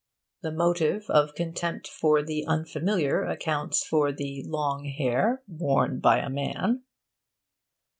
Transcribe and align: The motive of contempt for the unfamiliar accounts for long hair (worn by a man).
The 0.41 0.51
motive 0.51 1.11
of 1.11 1.35
contempt 1.35 1.87
for 1.87 2.23
the 2.23 2.43
unfamiliar 2.47 3.23
accounts 3.23 3.85
for 3.85 4.11
long 4.17 4.85
hair 4.85 5.43
(worn 5.47 5.99
by 5.99 6.17
a 6.17 6.27
man). 6.27 6.81